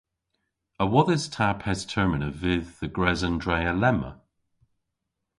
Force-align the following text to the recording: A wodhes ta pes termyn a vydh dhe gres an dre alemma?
A 0.83 0.85
wodhes 0.91 1.23
ta 1.35 1.47
pes 1.61 1.79
termyn 1.91 2.27
a 2.29 2.31
vydh 2.41 2.69
dhe 2.79 2.87
gres 2.95 3.21
an 3.27 3.35
dre 3.43 3.57
alemma? 3.73 4.11